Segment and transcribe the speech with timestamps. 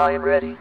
[0.00, 0.56] I am ready.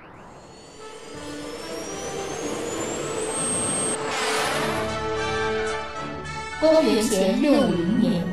[6.60, 8.26] 公元前六五零年，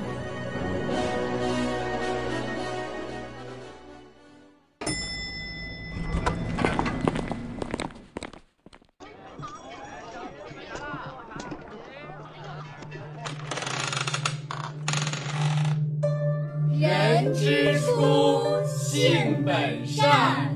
[16.80, 20.55] 人之初，性本善，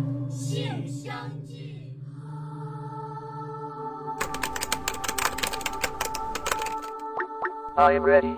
[7.80, 8.38] I am ready.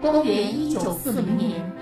[0.00, 1.72] 公元一九四零年，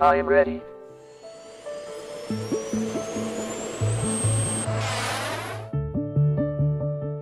[0.00, 0.62] I am ready.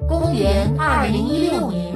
[0.07, 1.93] 公元二零一六年，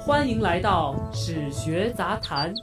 [0.00, 2.54] 欢迎来到史学杂谈。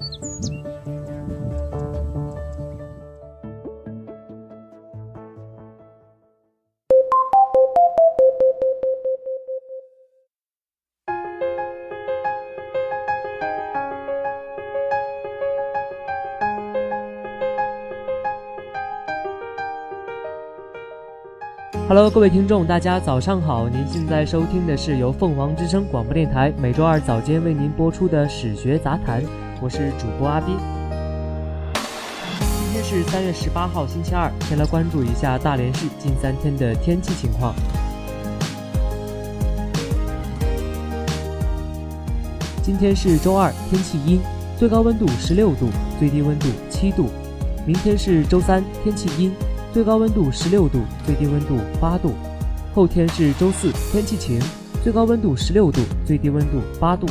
[21.94, 23.67] Hello，各位听众，大家早上好！
[23.67, 29.22] 您现在收听的是由凤凰之声广播电台每周二早间为您播出的史学杂谈，
[29.59, 30.56] 我是主播阿斌。
[31.73, 37.53] 今天是三月十八号，星期二，先来关注一下大连市近三天的天气情况。
[42.63, 44.22] 今天是周二，天气阴，
[44.58, 45.68] 最高温度十六度，
[46.00, 47.09] 最低温度七度。
[47.66, 49.34] 明天是周三，天气阴。
[49.74, 52.14] 最高温度十六度，最低温度八度。
[52.74, 54.38] 后天是周四，天气晴，
[54.84, 57.08] 最高温度十六度，最低温度八度。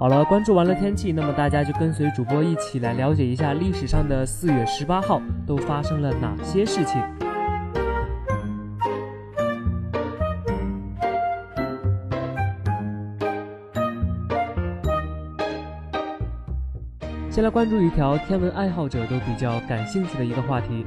[0.00, 6.98] 好了，关注完了天气，那么大家就跟随主播一起来了解一下历史上的四月十八号都发生了哪些事情。
[17.28, 20.86] 先来关注一条天文爱好者都比较感兴趣的一个话题，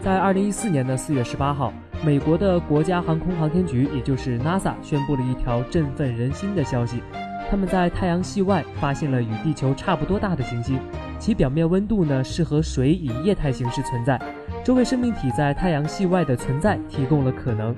[0.00, 1.70] 在二零一四年的四月十八号，
[2.02, 7.02] 美国的国家航空航天局，也就是 NASA，宣布了一条振奋人心的消息。
[7.50, 10.78] 他们在太阳系外发现了与地球差不多大的行星，
[11.18, 14.20] 其表面温度呢是和水以液态形式存在，
[14.64, 17.74] 周围生命体在太阳系外的存在提供了可能。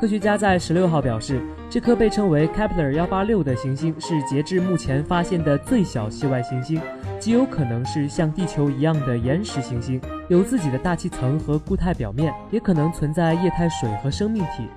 [0.00, 6.80] 科学家在十六号表示，这颗被称为 Kepler 幺八六的行星是截至目前发现的最小系外行星，
[7.18, 14.68] 极有可能是像地球一样的岩石行星，有自己的大气层和固态表面，也可能存在液态水和生命体。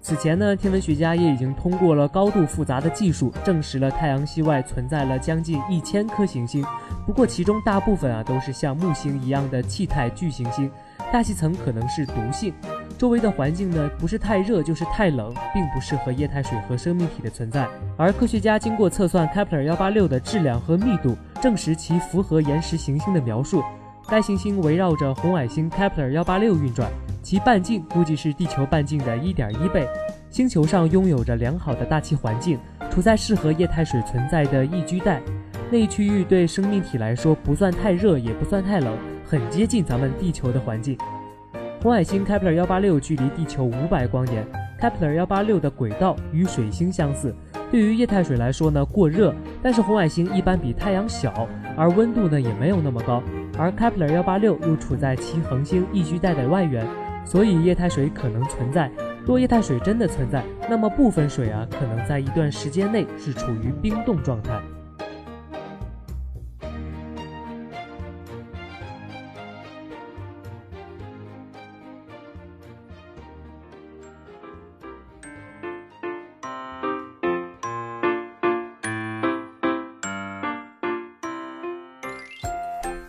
[0.00, 6.64] 此前呢，天文学家也已经通过了高度复杂的技术，证实了太阳系外存在了将近一千颗行星。
[7.04, 10.70] 不过其中大部分啊都是像木星一样的气态巨行星，
[11.12, 12.54] 大气层可能是毒性，
[12.96, 17.68] 周围的环境呢不是太热就是太冷，并不适合液态水和生命体的存在。
[17.96, 23.62] 而科学家经过测算 Kepler 幺八六的质量和密度，证实其符合岩石行星的描述。
[24.10, 26.90] 该行星围绕着红矮星 Kepler 幺八六运转。
[27.22, 29.86] 其半径估计是地球半径的一点一倍。
[30.30, 32.58] 星球上拥有着良好的大气环境，
[32.90, 35.20] 处在适合液态水存在的宜居带。
[35.70, 38.96] 那一区域对生命体来说不算太热，也不算太冷，
[39.26, 40.96] 很接近咱们地球的环境。
[41.82, 44.42] 红矮星 Kepler 幺八六距离地球五百光年
[44.80, 47.34] ，Kepler 幺八六的轨道与水星相似。
[47.70, 51.46] 对于液态水来说呢，过热，但是红矮星一般比太阳小，
[51.76, 53.22] 而温度呢也没有那么高。
[53.58, 56.86] 而 Kepler 幺八六又处在其恒星宜居带的外缘。
[57.24, 58.90] 所以液态水可能存在。
[59.26, 64.58] 若液态水真的存在，那么部分水啊，可能在一段时间内是处于冰冻状态。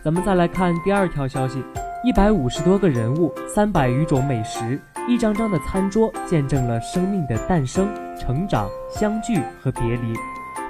[0.02, 1.62] 咱们再来看第二条消息：
[2.02, 7.86] 一百五十多个人物，三百余种美食，一张张的餐桌，见证了生命的诞生、
[8.18, 10.14] 成长、相聚和别离。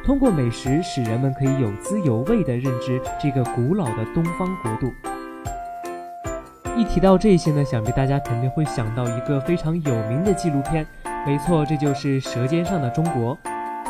[0.04, 4.92] 通过美食，使人们可以有滋有味地认知这个古老的东方国度。
[6.76, 10.84] 一提到这些呢，想必大家肯定会想到一个非常有名的纪录片，
[11.24, 13.36] 没错，这就是《舌尖上的中国》。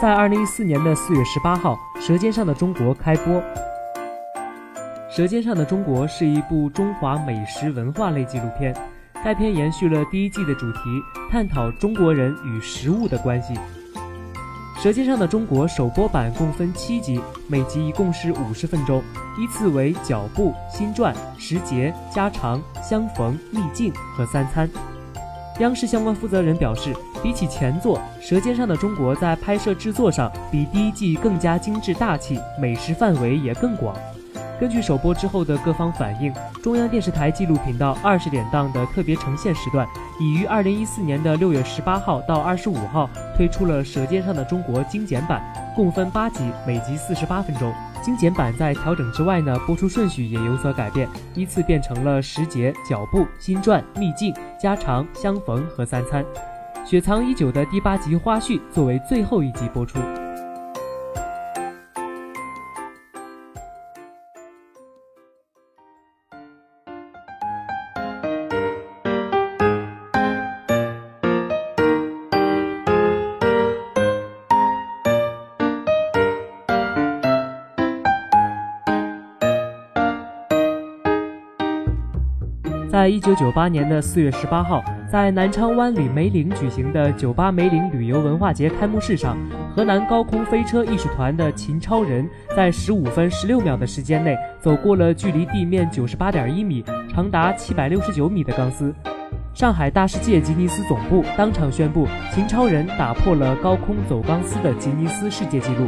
[0.03, 3.37] 在二零一四年的四月十八号，《舌尖上的中国》开播。
[5.11, 8.73] 《舌尖上的中国》是一部中华美食文化类纪录片，
[9.25, 10.79] 该片延续了第一季的主题，
[11.29, 13.53] 探讨中国人与食物的关系。
[14.81, 19.03] 《舌尖上的中国》首播版共分七集，每集一共是五十分钟，
[19.37, 24.71] 依次为脚步、新传、时节、家常、相逢、秘境和三餐。
[25.59, 33.97] 央视相关负责人表示，比起前作《舌尖上的中国》，在拍摄制作上比第一季更加精致大气，美食范围也更广。
[34.61, 36.31] 根据首播之后的各方反应，
[36.63, 39.89] 中央电视台纪录频道二十点档的特别呈现时段，
[40.21, 45.43] 已于二零一四年的六月十八号到二十五号推出了《舌尖上的中国》精简版，
[45.75, 47.73] 共分八集，每集四十八分钟。
[48.03, 56.23] 精简版在调整之外呢，播出顺序也有所改变，依次变成了时节、脚步、新传、秘境、家常、相逢和三餐。
[56.85, 59.99] 雪藏已久的第八集花絮作为最后一集播出。
[83.01, 89.39] 在一九九八年的四月十八号，在南昌湾里梅岭举行的酒吧梅岭旅游文化节开幕式上，
[89.75, 98.95] 河南高空飞车艺术团的秦超人在十五分十六秒的时间内走过了距离地面九十八点一米、长达七百六十九米的钢丝。
[99.55, 105.87] 上海大世界吉尼斯总部当场宣布，秦超人打破了高空走钢丝的吉尼斯世界纪录。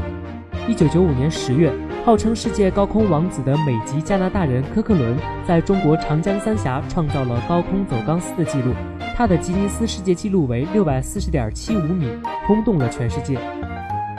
[0.69, 1.73] 一九九五年十月。
[2.05, 5.17] 号称世界高空王子的美籍加拿大人科克伦，
[5.47, 8.75] 在中国长江三峡创造了高空走钢丝的记录，
[9.17, 12.09] 他的吉尼斯世界纪录为六百四十点七五米，
[12.45, 13.39] 轰动了全世界。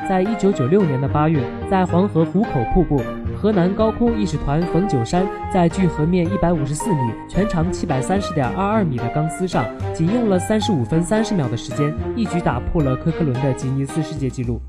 [0.07, 3.01] 在一九九六年的八月，在黄河壶口瀑布，
[3.36, 14.62] 河南高空艺术团冯九山在距河面一百五十四米、全长七百三十点二二米的钢丝上，仅用了三十五分三十秒的时间，一举打破了科克伦的吉尼斯世界纪录。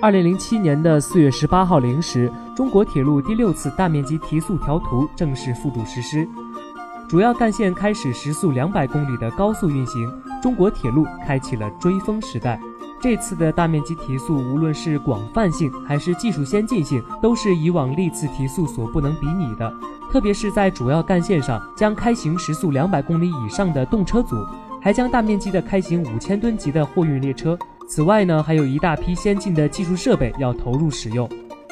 [0.00, 6.26] 二零零七年的四月十八号零时，中国铁路第六次大面积提速调图正式付诸实施，
[7.08, 10.08] 主要干线开始时速两百公里的高速运行，
[10.40, 12.60] 中国铁路开启了追风时代。
[13.00, 19.72] 这次的大面积提速，无论是广泛性还是技术先进性，都是以往历次提速所不能比拟的。
[20.12, 24.36] 特别是在主要干线上，将开行时速两百公里以上的动车组，
[24.80, 27.58] 还将大面积的开行五千吨级的货运列车。
[27.88, 31.26] 此外呢，还有一大批先进的技术设备要投入使用，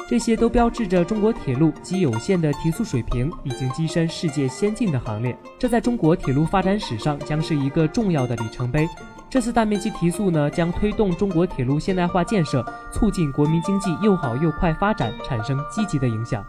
[0.09, 5.37] 这些都标志着中国铁路及有限的提速水平已经跻身世界先进的行列。
[5.59, 8.89] 这在中国铁路发展史上将是一个重要的里程碑。
[9.29, 16.43] 这次大面积提速呢，将推动中国铁路现代化建设，促进国民经济又好又快发展，产生积极的影响。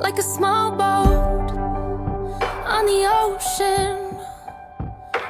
[0.00, 1.50] Like a small boat
[2.66, 4.16] on the ocean,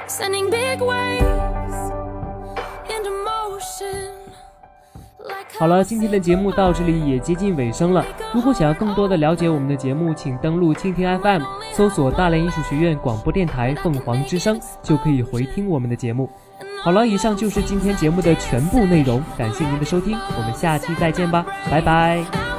[0.06, 1.92] sending big waves
[2.88, 4.12] into motion.
[5.58, 8.04] 好了，今天的节目到这里也接近尾声了。
[8.32, 11.42] 如果想要更多的了解我们的节目，请登录蜻蜓 FM，
[11.72, 16.28] 搜索大连艺术学院广播电台凤凰之声，就可以回听我们的节目。
[16.82, 22.53] 好了，以上就是今天节目的全部内容，感谢您的收听，我们下期再见吧，拜拜。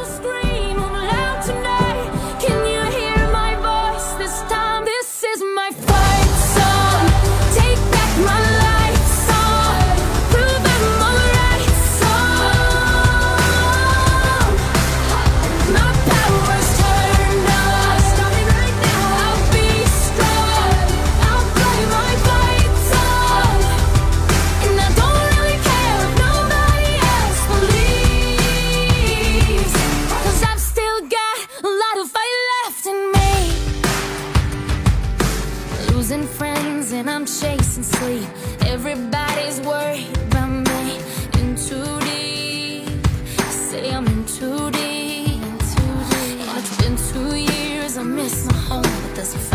[36.06, 38.30] losing friends and I'm chasing sleep.
[38.68, 41.00] Everybody's worried about me.
[41.40, 43.08] In too deep,
[43.50, 45.42] say I'm in too deep.
[45.42, 46.58] In too deep.
[46.58, 49.55] It's been two years, I miss my home, but that's a.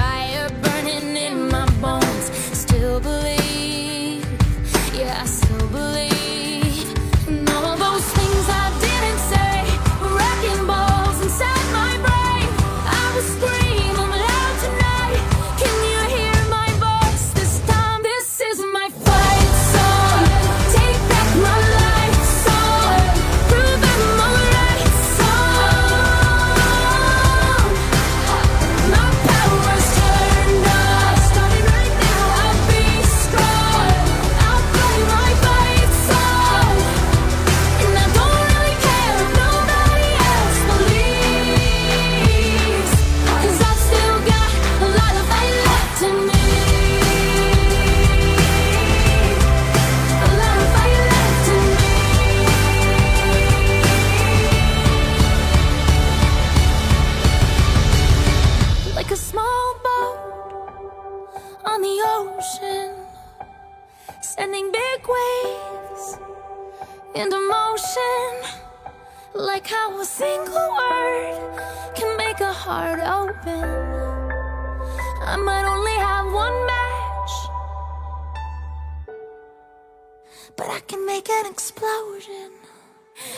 [80.61, 82.51] but I can make an explosion.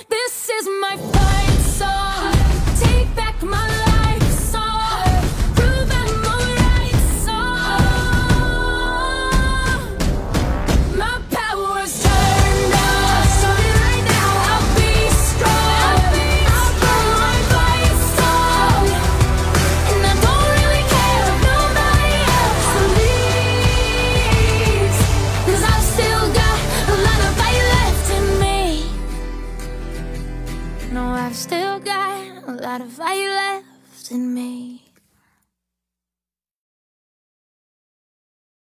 [0.08, 2.34] This is my fight song.
[2.80, 3.81] Take back my life.